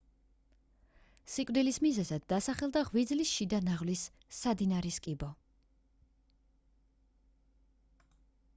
სიკვდილის 1.33 1.77
მიზეზად 1.85 2.25
დასახელდა 2.33 2.83
ღვიძლის 2.87 3.33
შიდა 3.35 3.59
ნაღვლის 3.67 4.05
სადინრის 4.37 4.99
კიბო 5.09 5.29